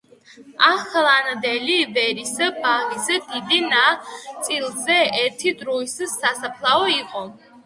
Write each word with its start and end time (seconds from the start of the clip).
ახლანდელი 0.67 1.75
ვერის 1.97 2.31
ბაღის 2.63 3.11
დიდ 3.35 3.53
ნაწილზე 3.75 4.97
ერთ 5.21 5.47
დროს 5.61 5.95
სასაფლაო 6.17 6.83
იყო. 6.97 7.25